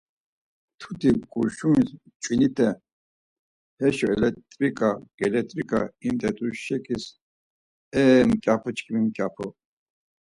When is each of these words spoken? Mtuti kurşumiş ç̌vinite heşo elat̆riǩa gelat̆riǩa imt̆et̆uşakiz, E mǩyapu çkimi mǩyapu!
Mtuti 0.73 1.09
kurşumiş 1.31 1.89
ç̌vinite 2.21 2.67
heşo 3.79 4.07
elat̆riǩa 4.13 4.91
gelat̆riǩa 5.17 5.81
imt̆et̆uşakiz, 6.07 7.03
E 7.99 8.01
mǩyapu 8.29 8.69
çkimi 8.77 8.99
mǩyapu! 9.05 9.45